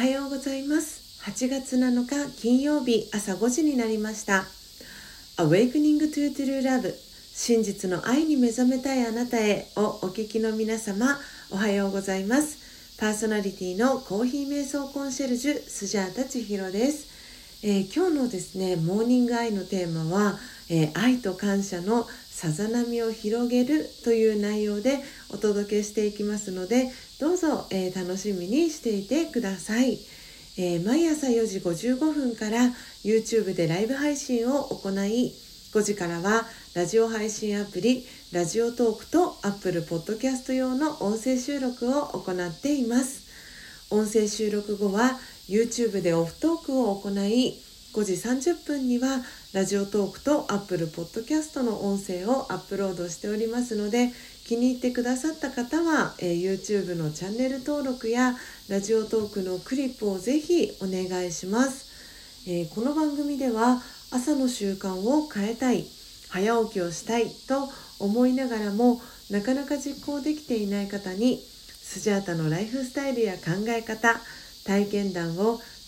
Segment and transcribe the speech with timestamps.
[0.00, 1.20] はようございます。
[1.30, 4.46] 8月7日金曜日朝5時になりました。
[5.36, 6.94] Awakening to True Love
[7.34, 11.18] 真実の愛に目覚めたいあなたへをお聞きの皆様
[11.50, 12.96] おはようございます。
[12.98, 20.38] パーソナリティのコーヒー瞑想コンシェルジュスジャータ千尋です、えー、今日のですねモーニングアイのテーマは、
[20.70, 29.98] えー、愛と感謝のさざ波を広げるという内容でお届けしていきますのでどうぞ、えー、楽しみにしていてください、
[30.56, 32.72] えー、毎朝4時55分から
[33.04, 35.34] YouTube でライブ配信を行い
[35.74, 43.28] 5時からはラジオ配信アプリラジオトークと Apple Podcast 用の音声収録を行っています。
[43.90, 45.18] 音声収録後は
[45.48, 47.60] YouTube でオフトークを行い
[47.92, 49.18] 5時30分には
[49.52, 54.12] ラジオトークと Apple Podcast の音声をアップロードしておりますので
[54.46, 58.36] 気に入ってくださった方は、えー、YouTube のチャンネル登録や
[58.68, 63.82] ラジオトークのクリップをぜひお願いします、えー、この番組では
[64.12, 65.84] 朝の習慣を変えたい
[66.28, 74.20] 早起きをしたいと思いながらもなかなか実行できていない方にスジャータのライフスタイルや考え方
[74.64, 75.60] 体験談を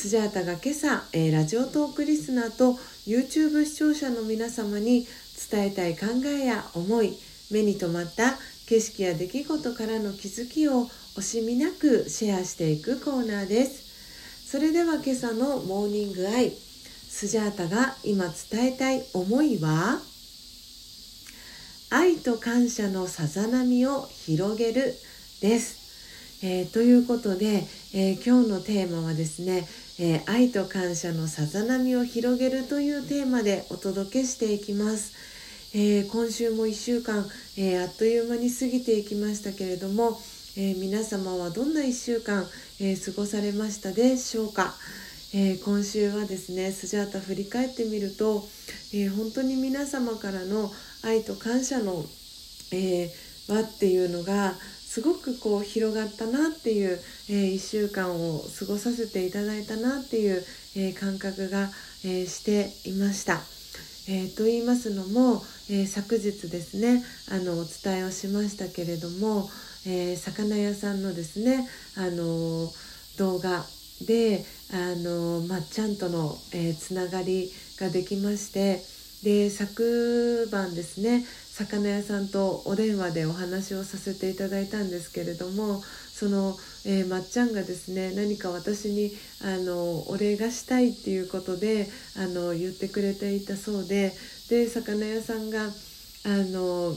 [0.00, 5.08] スジャータが今朝、えー、ラジオトークリスナーと YouTube 視聴者の皆様に
[5.50, 7.18] 伝えたい考えや思い
[7.50, 8.38] 目に留まった
[8.68, 10.84] 景色や出来事からの気づきを
[11.16, 14.48] 惜しみなくシェアしていくコーナーです。
[14.48, 20.00] それでは今朝のモーニングアイスジャータが今伝えたい思いは？
[21.90, 24.94] 愛と感謝のさざ波を広げる
[25.40, 29.66] です、えー、ということで、えー、今日のテーマはですね
[30.00, 35.12] えー、愛と感謝のさざ波を広げるというテーマでお届けしていきます。
[35.74, 37.26] えー、今週も1週間、
[37.56, 40.20] えー、あっという間に過ぎていきましたけれども、
[40.56, 42.46] え皆様はどんな1週間、
[42.80, 44.74] え過ごされましたでしょうか、
[45.34, 48.48] え今週はですねスジャータ振り返ってみると、
[48.94, 50.70] え本当に皆様からの
[51.02, 52.04] 愛と感謝の、
[52.72, 53.10] え
[53.48, 54.54] 輪っていうのが
[54.98, 56.98] すごくこう広がったなっていう、
[57.30, 60.42] えー、1週間を過ごさせていただいたなっていう、
[60.74, 61.70] えー、感覚が、
[62.04, 63.34] えー、していました。
[64.08, 69.48] えー、と言いますのも、え昨日ですねあのお伝えをしましたけれども、
[69.86, 72.72] え魚屋さんのですねあの
[73.18, 73.64] 動画
[74.04, 78.82] であのまっちゃんとの、えつながりができまして
[79.22, 81.24] で昨晩ですね
[81.58, 89.10] 魚屋さんとお電話でお話をさせていただいたんですけれどもその、えー、まっちゃんがですね何か私に
[89.42, 94.12] あのお礼がしたいっていうことであの言ってくれていたそうで
[94.48, 95.68] で魚屋さんがあ
[96.28, 96.94] の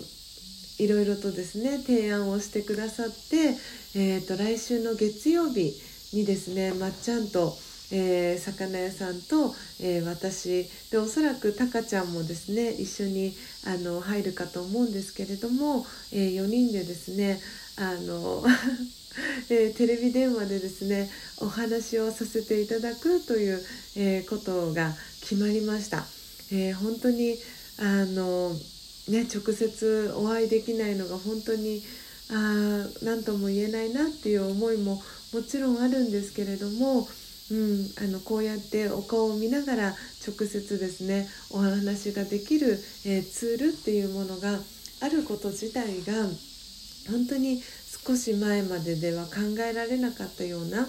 [0.77, 3.57] いろいろとですね提案をしてくださって、
[3.95, 5.73] えーと、来週の月曜日
[6.13, 7.55] にですねまっちゃんと
[7.91, 13.33] えー、魚屋さんと、えー、私でおそらくタカちゃんもですね一緒に
[13.65, 17.39] あの入るかと思うんですけれども、えー、4人でですね
[17.77, 18.43] あの
[19.49, 21.09] えー、テレビ電話でですね
[21.39, 23.61] お話をさせていただくという、
[23.97, 26.05] えー、ことが決まりました。
[26.51, 27.37] えー、本当に
[27.77, 28.53] あの、
[29.09, 31.81] ね、直接お会いできないのが本当に
[32.29, 35.01] あ何とも言えないなっていう思いも
[35.33, 37.07] もちろんあるんですけれども
[37.51, 39.87] うん、あのこうやってお顔を見ながら
[40.25, 44.57] 直接ですねお話ができる、えー、ツールっていうものが
[45.01, 46.13] あること自体が
[47.09, 47.61] 本当に
[48.05, 49.31] 少し前まででは考
[49.69, 50.87] えられなかったような、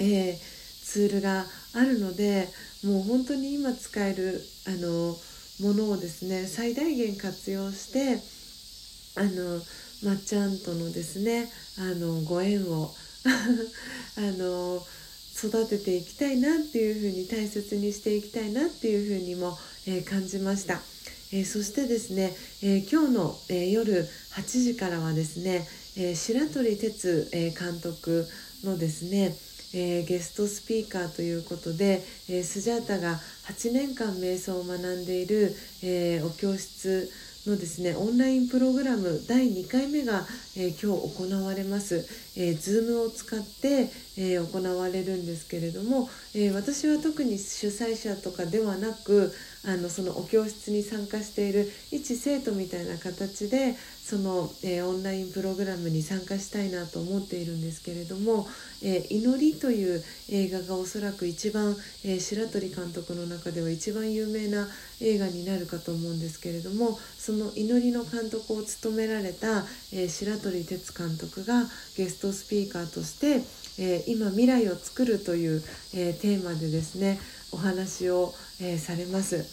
[0.00, 0.36] えー、
[0.84, 2.48] ツールがあるので
[2.84, 5.16] もう本当に今使えるあの
[5.60, 8.20] ものをですね最大限活用して
[9.18, 9.60] あの
[10.04, 11.48] まっちゃんとのですね
[11.78, 12.92] あのご縁を
[14.16, 14.84] あの
[15.46, 19.56] 育てていきたいなっていうふうに大切にしていきたいなっていうふうにも、
[19.86, 20.80] え感じました。
[21.32, 25.66] えそしてですね、え今日の、え夜8時からはですね、
[25.96, 28.26] え白鳥哲、え監督
[28.64, 29.34] のですね、
[29.72, 37.08] えー、ゲストスピーカーということで、えー、スジャータが8年間瞑想を学んでいる、えー、お教室
[37.50, 37.94] のですね。
[37.96, 40.24] オンラインプログラム第2回目が、
[40.56, 42.06] えー、今日行われます、
[42.36, 49.32] えー、Zoom を使って、えー、行われるんですけれども、え私は特に主催者とかではなく
[49.64, 53.76] あのそのお教室に参加している一生徒みたいな形で
[54.10, 58.48] その、えオンラインプログラムに参加したいなと思っているんですけれども
[58.82, 64.68] 「え祈り」という映画がおそらく一番、え白鳥監督の中では一番有名な
[65.00, 73.42] 映画になるかと思うんですけれどもその祈りの監督を務められた、え白鳥哲監督がゲストスピーカーとして、
[73.78, 75.62] え今未来を作るという、
[75.94, 77.20] えテーマでですね
[77.52, 79.46] お話を、えされます、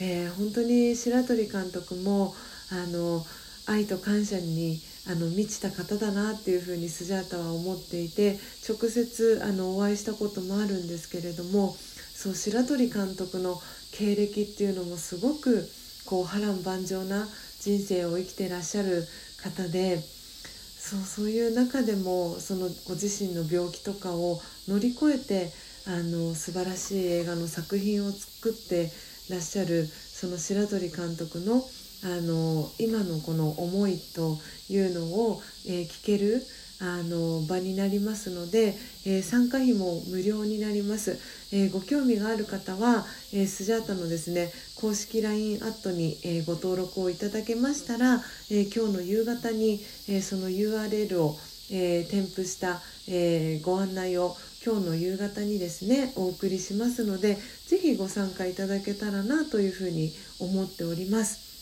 [0.00, 2.34] え本当に白鳥監督も
[2.70, 3.24] あの
[3.66, 8.38] 愛と感謝にあの満ちた方だなっていうふうにスジャータは思っていて
[8.68, 11.74] 直接あのお会いしたこともあるんですけれども
[12.14, 13.60] そう白鳥監督の
[13.92, 15.68] 経歴っていうのもすごく
[16.06, 17.26] こう波乱万丈な
[17.60, 19.04] 人生を生きてらっしゃる
[19.42, 25.50] 方でそうそういう中でもそのご自身の病気とかを乗り越えて
[25.86, 28.90] あの素晴らしい映画の作品を作って
[29.30, 31.62] らっしゃるその白鳥監督の
[32.04, 34.36] あの今のこの思いと
[34.68, 36.42] いうのを、えー、聞ける
[36.80, 38.74] あの場になりますので、
[39.06, 41.16] えー、参加費も無料になります、
[41.52, 44.50] えー、ご興味がある方は、えー、スジャータのですね
[44.80, 48.20] 公式 LINE アットに、えご登録をいただけましたら、
[48.50, 51.38] え今日の夕方に、えその URL を、
[51.70, 57.36] え添付した、えご案内を今日の夕方にですねお送りしますので
[57.66, 61.52] 是非ご参加いただけたらなというふうに思っております。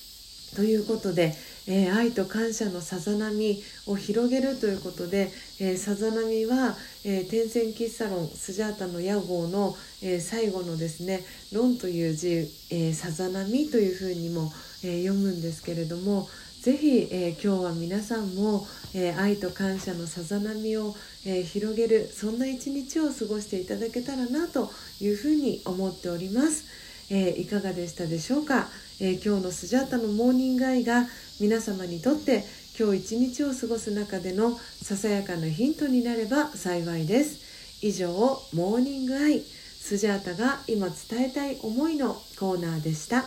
[0.54, 1.32] ということで、
[1.68, 5.30] えー、愛と感謝のさざ波を広げるということで、
[5.60, 11.24] え、さざ波は、えー、天線喫茶論スジャータの屋号の、えー、最後のですね
[11.54, 14.52] 「論」という字、え、さざ波というふうにも、
[14.82, 16.28] えー、読むんですけれども
[16.60, 24.70] ぜひ、えー、今日は皆さんも、えー、愛と感謝のさざ波を、えー、広げるそんな一日を過ごしていただけたらなと
[25.00, 26.64] いうふうに思っております。
[27.12, 28.68] えいかがでしたでしょうか？
[29.00, 31.06] え、今日のスジャータのモーニングアイが
[31.40, 32.44] 皆様にとって
[32.78, 37.40] 今日一日を過ごす中でのささやかなヒントになれば幸いです。
[37.80, 38.12] 以上
[38.52, 43.24] モーニングアイスジャータが今伝えたい思いのコーナーでした。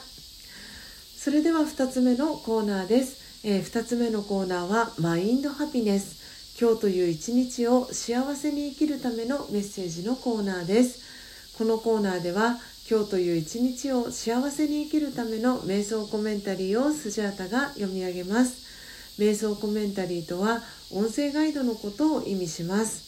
[1.18, 6.57] それでは2つ目のコーナーです、えー、2つ目のコーナーはマインドハピネス。
[6.57, 11.57] 今日という一日を幸せに生きるためのメッセージのコーナーです。
[11.57, 12.57] このコーナーでは
[12.90, 19.19] 今日という一日を幸せに生きるための瞑想コメンタリーをスジャータが読み上げます。
[19.22, 23.04] 瞑想コメンタリーとは音声ガイドのことを意味します。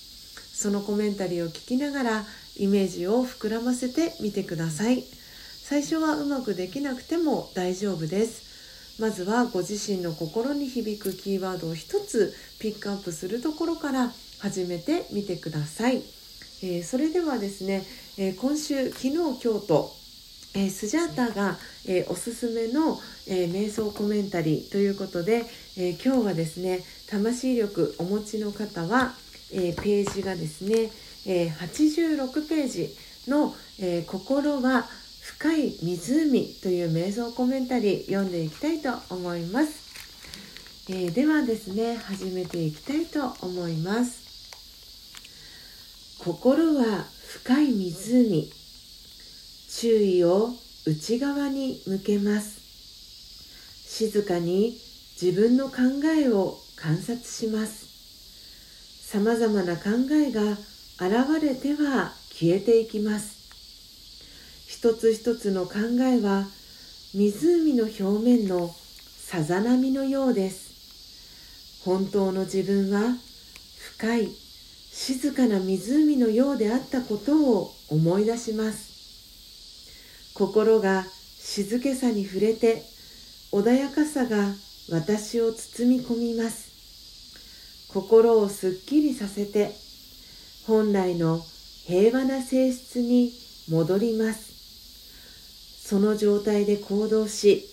[0.54, 2.26] そのコメンタリーを聞きながら
[2.58, 5.06] イメージを膨らませてみてください。
[5.64, 8.45] 最初はうまくできなくても大丈夫です。
[9.00, 16.02] まずはご自身の心に響くキーワードを一つピックアップするところから始めてみてください、
[16.64, 17.84] えー、それではですね
[18.18, 19.92] えー、今週昨日今日と、
[20.56, 22.98] えー、スジャータが、え、おすすめの、
[23.28, 25.46] え瞑想コメンタリーということで、
[25.78, 29.16] え今日はですね魂力お持ちの方は、
[29.52, 30.92] えページがですね、
[31.26, 32.96] え86ページ
[33.28, 34.86] の、え心は
[35.26, 44.24] 深い湖という瞑想コメンタリー読んでいきたいと思います、えではですね始めていきたいと思います。
[46.24, 48.52] 心は深い湖。
[49.70, 50.52] 注意を
[50.86, 52.60] 内側に向けます。
[53.88, 54.78] 静かに
[55.20, 57.88] 自分の考えを観察します。
[59.02, 63.35] さまざまな考えが現れては消えていきます。
[64.76, 66.46] 一つ一つの考えは
[67.14, 68.76] 湖の表面の
[69.18, 71.82] さざ波のようです。
[71.86, 73.16] 本当の自分は
[73.98, 74.28] 深い
[74.92, 80.34] 静かな湖のようであったことを思い出します。
[80.34, 81.06] 心が
[81.40, 82.84] 静けさに触れて
[83.54, 84.54] 穏やかさが
[84.92, 87.88] 私を包み込みます。
[87.94, 89.72] 心をすっきりさせて
[90.68, 91.42] 本来の
[91.88, 93.32] 平和な性質に
[93.70, 94.55] 戻ります。
[95.88, 97.64] その状態で行動し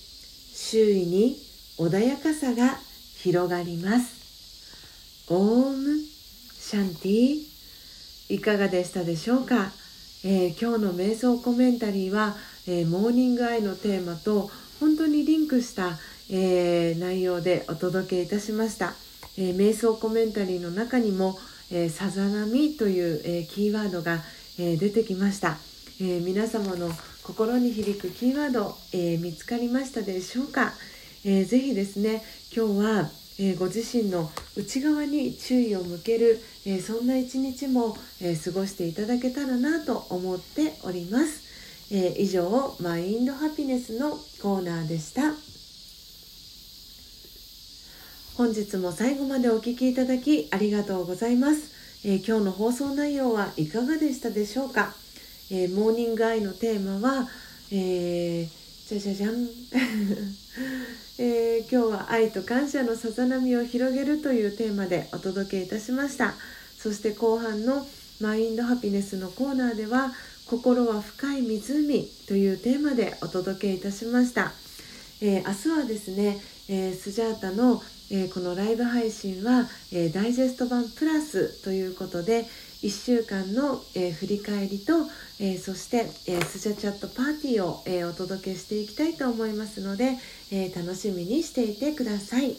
[0.55, 1.39] 周囲に
[1.79, 2.77] 穏やかさが
[3.17, 5.31] 広がります。
[5.31, 7.39] オームシャンティ
[8.29, 9.73] いかがでしたでしょうか、
[10.25, 12.37] えー、今日の瞑想コメンタリーは、
[12.69, 15.99] えー、モーニングアイのテーマと本当にリンクした、
[16.31, 18.93] えー、内容でお届けいたしました、
[19.39, 21.39] え瞑想コメンタリーの中にも、
[21.71, 24.21] えさざ波という、えキーワードが、
[24.59, 25.57] え出てきました、
[26.05, 26.91] え皆様の
[27.23, 30.73] 心に響くキーワード、え見つかりましたでしょうか、
[31.25, 32.23] えー、ぜひですね
[32.55, 41.43] 今日はえー、ご自身の内側に注意を向ける、え、そんな一日も、え、過ごしていただけたらなと思っております、
[41.91, 45.33] え以上マインドハピネスのコーナーでした。
[48.37, 51.73] 本日も最後までお聴きいただきありがとうございます、
[52.05, 54.95] え今日の放送内容はいかがでしたでしょうか、
[55.55, 57.29] えモーニングアイのテーマは、
[57.71, 58.49] え
[58.89, 59.49] じゃじゃじゃん。
[61.19, 66.35] えー、今日は愛と感謝のさざ波を広げるというテーマでお届けいたしました。
[66.79, 67.87] そして後半の
[68.21, 70.15] マインドハピネスのコーナーでは
[70.47, 74.53] 心は深い湖というテーマでお届けいたしました、
[75.21, 82.47] えー、明日はですね、え、スジャータの、えこのライブ配信は、えダイジェスト版プラスということで
[82.83, 85.07] 1週間の、え振り返りと、
[85.39, 90.19] えそして、えスジャチャットパーティーを、えお届けしていきたいと思いますので、
[90.51, 92.57] え、楽しみにしていてください。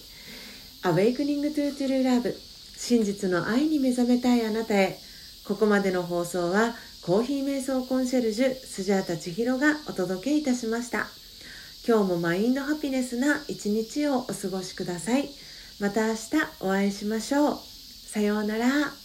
[0.83, 2.35] Awakening to True Love
[2.77, 4.99] 真実の愛に目覚めたいあなたへ。
[5.45, 11.07] ここまでの放送はコーヒー瞑想コンシェルジュスジャータ千尋がお届けいたしました。
[11.85, 15.29] 今日もマインドハピネスな一日をお過ごしください。
[15.79, 16.19] また明日
[16.61, 17.57] お会いしましょう。
[17.57, 19.02] さようなら。